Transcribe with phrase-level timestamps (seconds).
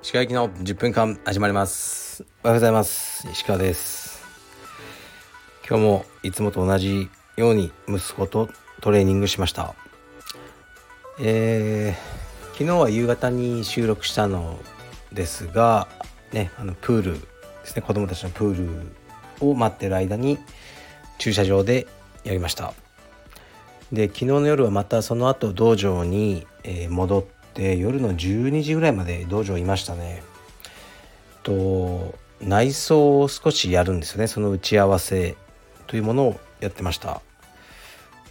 [0.00, 2.24] 石川行きの10分間始まります。
[2.44, 3.26] おはようございます。
[3.32, 4.22] 石川です。
[5.68, 8.48] 今日もいつもと同じように息子と
[8.80, 9.74] トレーニングしました。
[11.20, 14.60] えー、昨日は夕方に収録したの
[15.12, 15.88] ですが
[16.32, 17.26] ねあのプールで
[17.64, 17.82] すね。
[17.82, 18.68] 子供たちのプー
[19.40, 20.38] ルを待ってる間に
[21.18, 21.88] 駐車場で
[22.22, 22.83] やりました。
[23.94, 26.46] で昨日の夜はまたその後道場に、
[26.88, 27.24] 戻っ
[27.54, 30.22] て夜の12時ぐらいまで道場いましたね。
[31.42, 34.26] と内装を少しやるんですよね。
[34.26, 35.36] その打ち合わせ
[35.86, 37.20] というものをやってました、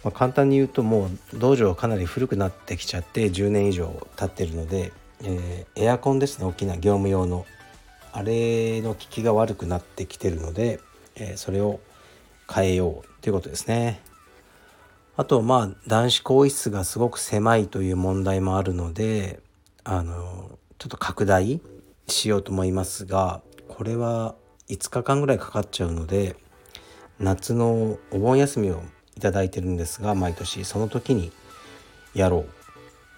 [0.02, 4.92] まあ、簡単に言うともう道場かなり古くなってきちゃって10年以上経ってるので、
[5.22, 6.44] えー、エアコンですね。
[6.44, 7.46] 大きな業務用の。
[8.12, 10.78] あれの効きが悪くなってきてるので、
[11.16, 11.80] えー、それを
[12.52, 14.00] 変えようということですね。
[15.16, 19.40] あとまあ男子更衣室がすごく狭いという問題もあるので
[19.84, 21.60] あのちょっと拡大
[22.08, 24.34] しようと思いますがこれは
[24.68, 26.36] 5日間ぐらいかかっちゃうので
[27.20, 28.82] 夏のお盆休みを
[29.16, 31.30] いいてるんですが毎年その時に
[32.14, 32.48] やろう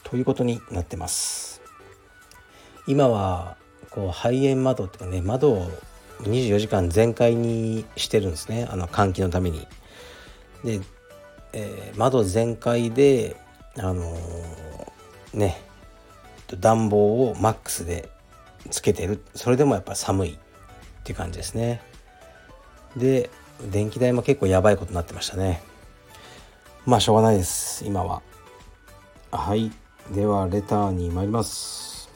[0.02, 1.62] ということになってます。
[2.86, 3.56] 今は
[3.90, 5.70] こう肺炎窓っていうかね窓を
[6.20, 8.68] 24時間全開にしてるんですね。
[8.70, 9.66] あの換気のために。
[10.64, 10.80] で
[11.58, 13.34] えー、窓全開で
[13.78, 15.58] あのー、ね
[16.60, 18.10] 暖房をマックスで
[18.70, 19.22] つけてる。
[19.34, 20.36] それでもやっぱ寒いっ
[21.02, 21.80] て感じですね。
[22.94, 23.30] で
[23.72, 25.62] 電気代も結構やばいことになってましたね。
[26.84, 27.84] まあしょうがないです。
[27.86, 28.20] 今は。
[29.32, 29.72] はい。
[30.12, 32.10] ではレターに参ります。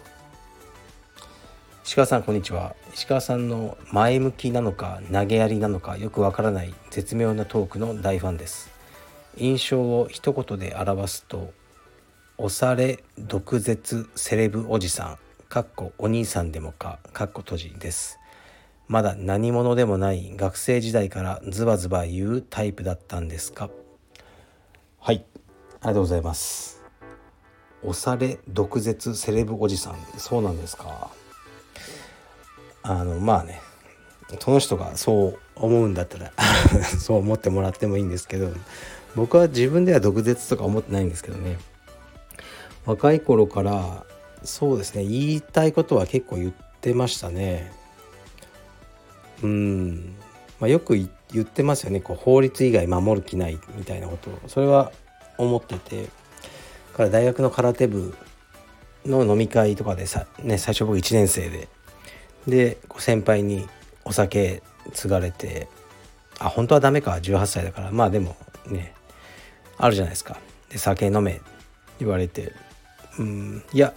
[1.84, 2.76] 石川さんこんにちは。
[2.94, 8.79] 石川さんの前向きなのか投げやりなのかよくわからない絶妙なトークの大ファンです。
[9.36, 11.52] 印象を一言で表すと
[12.38, 18.18] 押され毒舌セレブおじさんかっこお兄さんでもかかっこ閉じです。
[18.88, 23.70] まだ何者でもない学生時代からズバズバ言うタイプだったんですか？
[24.98, 25.24] はい。
[25.80, 26.82] ありがとうございます。
[27.82, 29.96] 押され毒舌セレブおじさん。
[30.18, 31.10] そうなんですか？
[32.82, 33.60] あのまあね。
[34.38, 36.32] その人がそう思うんだったら
[37.00, 38.52] そう思ってもらってもいいんですけど
[39.16, 41.58] 僕は自分では毒舌とか思ってないんですけどね。
[42.86, 44.04] 若い頃から
[44.42, 47.72] そうですね言いたいことは結構言ってましたね。
[49.42, 50.14] うん、
[50.58, 51.08] まあ、よく言
[51.42, 52.00] ってますよね。
[52.00, 54.38] こう法律以外守る気ないみたいなことを。
[54.46, 54.92] それは
[55.38, 56.08] 思ってて。
[56.94, 58.14] から大学の空手部
[59.06, 61.68] の飲み会とかでさ、ね、最初僕1年生で。
[62.46, 63.66] で先輩に
[64.04, 65.68] お酒継がれて。
[66.38, 67.12] あ本当はダメか。
[67.12, 67.90] 18歳だから。
[67.90, 68.94] まあでもね。
[69.80, 70.38] あるじゃないですか。
[70.68, 71.40] で酒飲め
[71.98, 72.52] 言われて。
[73.18, 73.92] うんいや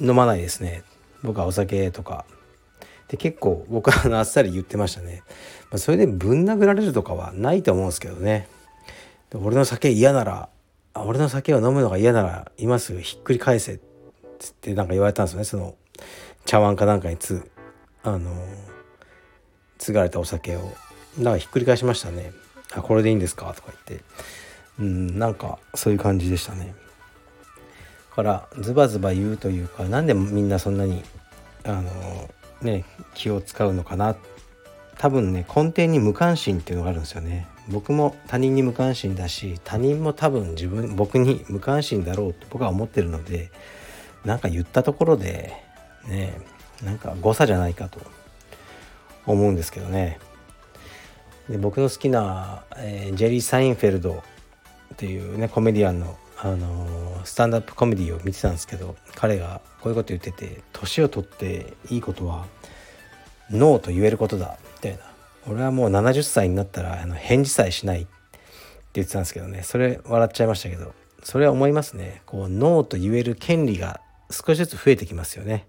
[0.00, 0.82] 飲まないですね。
[1.22, 2.24] 僕はお酒とか。
[3.08, 5.22] で結構僕はあっさり言ってましたね、
[5.70, 8.48] まあ、それでぶん殴られるとかはないと思うんですけどね。
[9.34, 10.48] 俺の酒嫌なら
[10.94, 12.92] 俺の酒を飲むのが嫌なら今す？
[12.92, 13.74] ぐひっくり返せ。
[13.74, 13.80] っ
[14.38, 15.44] つってなんか言われたんですよね。
[15.44, 15.74] その
[16.46, 17.50] 茶碗かなんかにつ
[18.02, 18.30] あの
[19.78, 20.60] 継がれたお酒を。
[21.18, 22.32] だからひっくり返しましたね
[22.72, 24.04] 「あこれでいいんですか?」とか言って。
[24.80, 26.74] うんなんかそういう感じでしたね。
[28.14, 31.02] からズバズバ言うというか何でみんなそんなに
[31.64, 32.30] あの
[32.62, 34.16] ね気を使うのかな。
[34.98, 37.46] 多分ね根底に無関心っていうのがあるんですよね。
[37.68, 43.50] 僕も他人に無関心だし他人も多分自分僕に無関心だろうと僕は思ってるので
[44.24, 45.52] なんか言ったところで
[46.08, 46.40] ね
[46.82, 48.00] なんか誤差じゃないかと
[49.26, 50.18] 思うんですけどね。
[51.48, 54.22] で僕の好きな、えー、ジェリー・サインフェルド
[54.94, 62.46] っていうねコメディアンの、あの、スタンダップコメディを見てたんですけど彼がこういうこと言ってて年を取っていいことは
[63.50, 65.10] ノーと言えることだみたいな。
[65.48, 68.10] 俺はもう70歳になったらあの返事さえしないって
[68.94, 69.62] 言ってたんですけどね。
[69.62, 72.22] それ笑っちゃいましたけどそれは思いますね。
[72.26, 74.00] こうノーと言える権利が
[74.30, 75.66] 少しずつ増えてきますよね。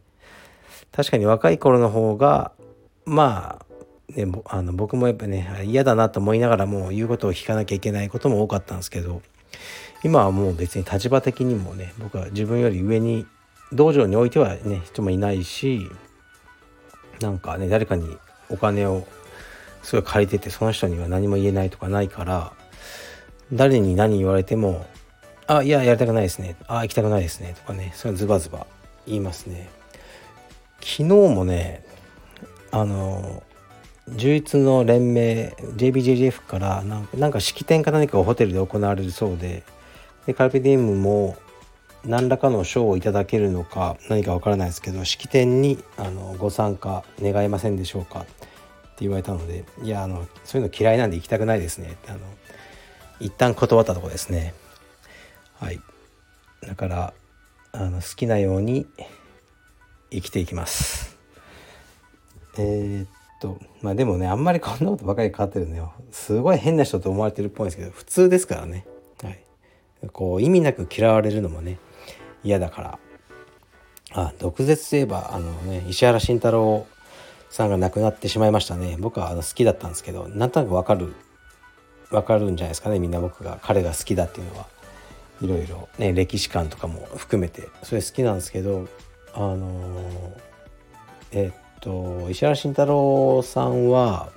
[0.92, 2.52] 確かに若い頃の方が
[3.06, 3.66] まあ
[4.16, 9.22] ね、あの僕もやっぱね嫌だなと思いながらもう言うことを聞かなきゃいけないことも多かったんですけど
[10.04, 13.26] 今はもう別に立場的にもね僕は自分より上に
[13.72, 15.88] 道場においてはね人もいないし
[17.22, 18.18] なんかね誰かに
[18.50, 19.06] お金を
[19.84, 22.54] すごい借りててその人には何も言えないとかないから
[23.54, 24.86] 誰に何言われても
[25.48, 28.66] 「あいややりたくないですね」「あ行きたくないですね」とかねそれズバズバ
[29.06, 29.70] 言いますね。
[30.80, 31.84] 昨日もね
[32.72, 33.44] あの
[34.16, 39.64] 充実の連盟 JBJJF からなんかなんか式典か何かをホテルで行われるそうで
[40.26, 41.38] でカルペディウムも
[42.06, 48.30] 何らかの賞をいただけるのか何かわからないですけど式典にあのご参加願えませんでしょうかって
[49.02, 52.20] 言われたのでいやあのそういうの嫌いなんで行きたくないですねってあの
[53.22, 54.56] 一旦断ったとこですね。
[55.60, 55.80] はい。
[56.62, 57.14] だから
[57.72, 58.88] あの好きなように
[60.10, 61.18] 生きていきます。
[62.58, 63.10] えー、っ
[63.42, 65.92] とまあでもねあんまりこんなことばかり変わってるのよ。
[66.12, 68.86] すごい変な人と思われてるっぽいんですけど普通ですからね。
[69.24, 69.44] はい。
[70.14, 71.80] こう意味なく嫌われるのもね
[72.44, 73.00] 嫌だから。
[74.14, 76.86] あ毒舌といえばあのね石原慎太郎
[77.50, 78.96] さんが亡くなってしまいましたね。
[79.00, 81.14] 僕はあの好きだったんですけどなんとなくわかる
[82.12, 83.60] わかるんじゃないですかねみんな僕が。
[83.64, 84.68] 彼が好きだっていうのは。
[85.42, 85.90] いろいろ。
[85.98, 87.70] ね歴史観とかも含めて。
[87.82, 88.88] それ好きなんですけど
[89.34, 90.38] あの
[91.32, 94.30] えっと石原慎太郎さんは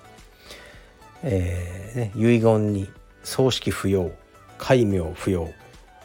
[1.22, 2.90] えー、ね遺言に
[3.22, 4.10] 「葬式不要
[4.58, 5.48] 戒名不要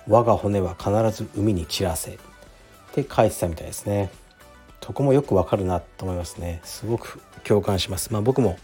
[0.08, 2.18] 我が骨は必ず海に散らせ」っ
[2.94, 4.10] て書いてたみたいですね。
[4.90, 6.62] そこもよくわかるなと思いますね。
[6.64, 8.12] すごく共感します。
[8.12, 8.58] まあ僕も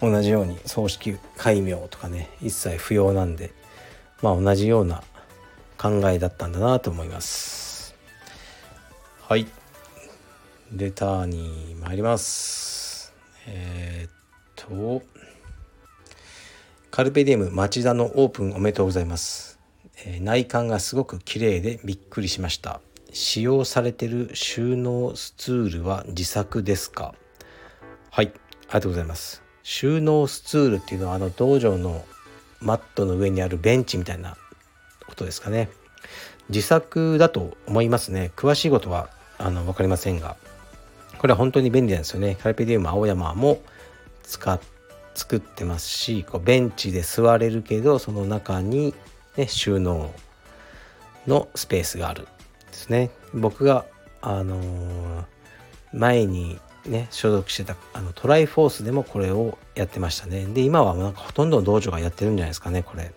[0.00, 3.52] 同じように葬式戒名とかね一切不要なんで
[4.20, 5.04] まあ同じような
[5.76, 7.94] 考えだったんだなと思います。
[9.28, 9.46] はい。
[10.72, 13.14] レターに参ります。
[13.46, 14.12] えー、っ
[14.54, 15.02] と
[16.90, 19.58] カルペディウム町田のオープンおめでとうございます、
[20.04, 22.82] えー、内観がすごく綺麗でびっくりしました。
[23.10, 27.14] 使用されてる収納スツールは自作ですか？
[28.10, 28.34] はいあり
[28.74, 29.42] がとうございます。
[29.62, 32.04] 収納スツールっていうのはあの道場の
[32.60, 34.36] マットの上にあるベンチみたいな
[35.06, 35.70] ことですかね。
[36.50, 38.32] 自作だと思いますね。
[38.36, 40.36] 詳しいことはあの分かりませんが。
[41.18, 42.36] これは本当に便利なんですよね。
[42.36, 43.60] カルペディウム青山も
[44.22, 44.60] 使っ
[45.18, 48.94] 作ってますしこうベンチで座れるけどその中に、
[49.36, 50.12] ね、収納
[51.26, 52.28] のスペースがあるで
[52.72, 53.10] すね。
[53.34, 53.84] 僕が
[54.22, 55.24] あのー、
[55.92, 60.46] 前にね所属してたあのトライフォースでもこれをやってましたね。
[60.46, 63.12] で今はなんかほとんどの道場がやってるんじゃないですかねこれ。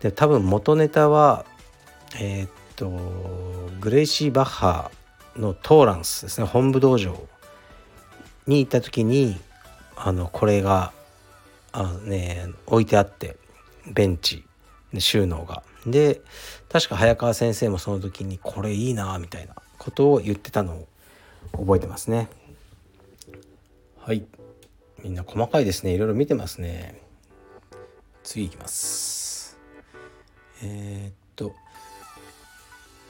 [0.00, 1.44] で多分元ネタは
[2.18, 2.88] えー、っと
[3.80, 4.90] グレイシー・バッハ
[5.36, 6.46] のトーランスですね。
[6.46, 7.26] 本部道場
[8.46, 9.40] に行った時に
[9.96, 10.92] あのこれが
[11.72, 13.36] あね置いてあって
[13.86, 14.44] ベンチ
[14.98, 15.62] 収納が。
[15.86, 16.20] で
[16.70, 20.88] 確か早川先生もその時にこれいいなみたいなことを言ってたのを
[21.52, 22.28] 覚えてますね。
[23.98, 24.24] はい。
[25.02, 25.92] みんな細かいですね。
[25.92, 27.00] いろいろ見てますね。
[28.22, 29.58] 次いきます。
[30.62, 31.52] えー、っと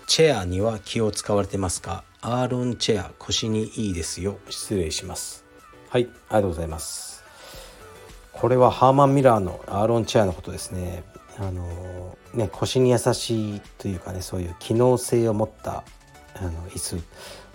[0.08, 2.02] チェアには気を使われてますか？
[2.26, 4.38] アーロンチェア腰にいいですよ。
[4.48, 5.44] 失礼します。
[5.90, 7.22] はいありがとうございます。
[8.32, 11.04] これはハーマン・ミラーのアーロンチェアのことですね。
[11.38, 15.84] あのね腰に優しいというかねそういう機能性を持った
[16.34, 16.96] あの椅子。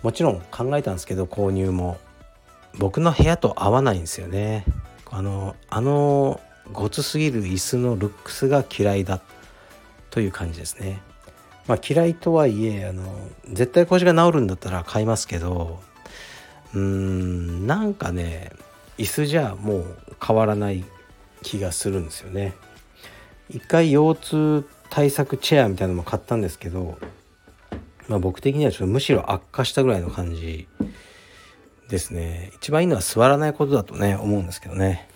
[0.04, 1.98] もちろん考えたんですけど購入も。
[2.78, 4.66] 僕の部屋と合わないんですよね。
[5.10, 6.40] あのあの
[6.72, 9.20] ごつすぎる椅子のルックスが嫌いだ
[10.12, 11.02] という感じですね。
[11.68, 13.04] まあ嫌いとはいえあの
[13.48, 15.80] 絶対腰が治るんだったら買いますけど
[16.74, 18.52] うーんなんかね
[18.98, 20.84] 椅子じゃもう変わらない
[21.42, 22.54] 気がするんですよね。
[23.50, 26.98] 一回腰痛対策チェアみたいなのも買ったんですけど、
[28.08, 30.68] まあ、僕的にはちょっとむしろ悪化したぐらいの感じ
[31.88, 32.52] ですね。
[32.58, 35.08] 一番いいのは座らないことだとね思うんですけどね。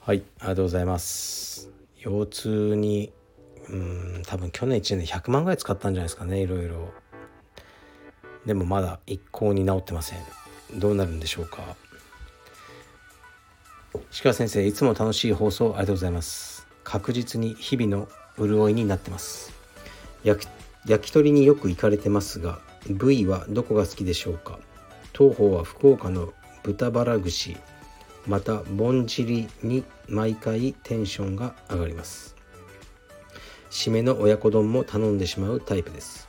[0.00, 1.68] はいありがとうございます。
[2.00, 3.12] 腰痛に
[3.70, 6.92] うん多分去年1年で100万ぐらい使ったんじゃないですかねいろいろ。
[8.46, 10.18] でもまだ一向に治ってません。
[10.76, 11.76] どうなるんでしょうか。
[14.22, 16.66] 鹿先生いつも楽しい放送ありがとうございます。
[16.84, 18.08] 確実に日々の
[18.38, 19.52] 潤いになってます。
[20.24, 20.46] 焼
[21.00, 24.58] き鳥によく行かれてますが部位はどこが好きでしょうか。
[25.12, 26.32] 当方は福岡の
[26.62, 27.56] 豚バラ串
[28.26, 32.37] またぼんじりに毎回テンションが上がります。
[33.70, 36.28] 締めの親子丼も頼んでしまうタイプです。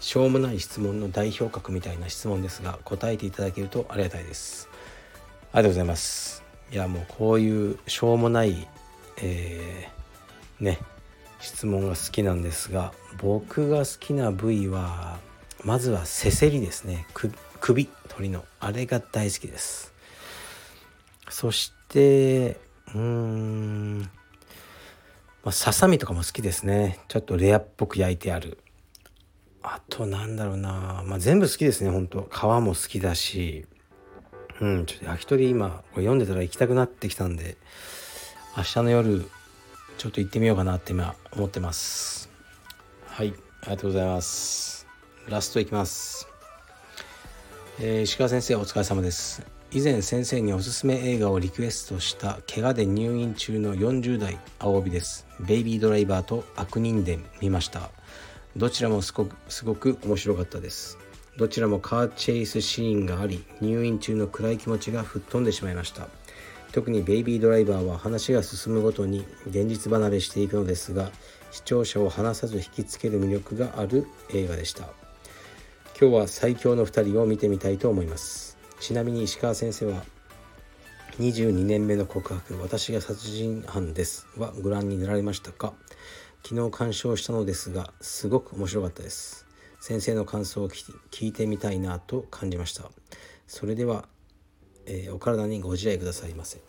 [0.00, 4.68] しょうもない質問の代表格みたいな質問ですが答えていただけるとありがたいです。
[5.52, 6.42] ありがとうございます。
[6.72, 8.68] いやもうこういうしょうもない
[9.22, 10.78] えー、ね
[11.40, 15.18] 質問が好きなんですが僕が好きな部位は
[15.62, 17.06] まずはせせりですね。
[17.60, 18.44] 首鳥の。
[18.60, 19.94] あれが大好きです。
[21.30, 24.10] そしてうーん。
[25.44, 26.98] まあ、ささみとかも好きですね。
[27.08, 28.58] ちょっとレアっぽく焼いてある。
[29.62, 31.02] あとなんだろうな。
[31.06, 33.66] まあ全部好きですねほんと皮も好きだし。
[34.60, 37.58] うんちょっと焼き鳥今これ読んでたら行きたくなってきたんで。
[38.56, 39.28] 明日の夜
[39.98, 42.30] ちょっと行ってみようかなって今思ってます。
[43.06, 44.86] はいありがとうございます。
[45.28, 46.26] ラストいきます。
[47.80, 49.42] えー、石川先生お疲れ様です。
[49.76, 55.26] 以前先生におすすめ映画をリクエストした怪我で入院中の40代青帯です。
[55.40, 57.90] ベイビードライバーと悪人伝見ました。
[58.56, 60.96] どちらもすごくすごく面白かったです。
[61.36, 66.06] どちらもカーチェイスシーンがあり入院中の暗い気持ちが吹っ飛んでしまいました。
[66.70, 71.10] 特にベイビードライバーは話が進むごとに現実離れしていくのですが
[71.50, 74.84] 視聴者を離さず引きつける魅力がある映画でした。
[76.00, 78.53] 今日は最強の2人を見てみたいと思います。
[78.80, 80.04] ちなみに石川先生は
[81.18, 84.26] 22年目の告白私が殺人犯です。
[84.36, 85.72] はご覧になられましたか？
[86.42, 89.46] 昨日鑑賞したのですがすごく面白かったです。
[89.80, 92.90] 先生の感想を聞いてみたいなと感じました。
[93.46, 94.06] それでは、
[94.86, 96.60] えー、お体にご自愛くださいませ。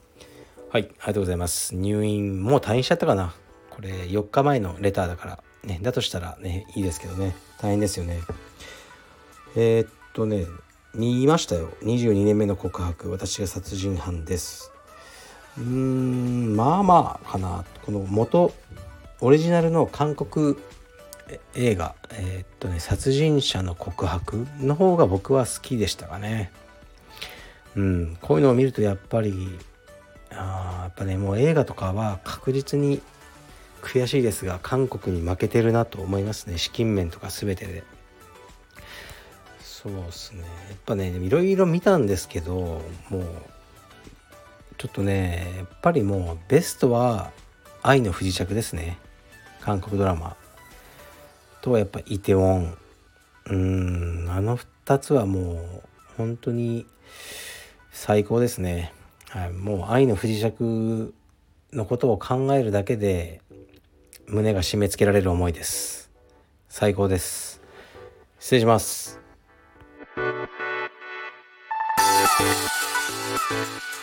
[0.69, 1.75] はいありがとうございます。
[1.75, 3.33] 入院もう退院しちゃったかな。
[3.71, 7.35] これ4日前のレターだからねだとしたらねいいですけどね。
[7.59, 8.21] 大変ですよね。
[9.55, 10.45] えー、っとね
[10.97, 11.69] 言いましたよ。
[11.83, 14.71] 22年目の告白私が殺人犯です。
[15.57, 17.65] うーんまあまあかな。
[17.85, 18.53] この元
[19.19, 20.55] オリジナルの韓国
[21.53, 26.51] 映画えー、っとね殺人者の告白の方が僕は好きでしたかね。
[27.75, 29.59] うんこういうのを見るとやっぱり
[30.31, 33.01] あやっぱねもう映画とかは確実に
[33.81, 36.57] 悔しいですが韓国に負けてるなと思いますね。
[36.57, 37.83] 資金面とか全てで。
[39.85, 40.41] そうですね。
[40.41, 43.23] やっぱねいろいろ見たんですけどもう
[44.79, 47.31] ちょっとねやっぱりもうベストは
[47.83, 48.97] 愛の不時着ですね。
[49.61, 50.35] 韓国ドラマ。
[51.61, 52.77] とはやっぱイテウォン。
[53.47, 55.81] うんあの2つはもう
[56.17, 56.87] 本当に
[57.91, 58.91] 最高ですね、
[59.29, 61.13] はい、もう愛の不時着
[61.73, 63.39] のことを考えるだけで
[64.25, 66.09] 胸が締め付けられる思いです。
[66.69, 67.61] 最高です。
[68.39, 69.24] 失礼します。
[73.47, 73.94] Thank you.